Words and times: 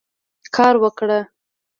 کار 0.55 0.75
وکړه. 0.83 1.19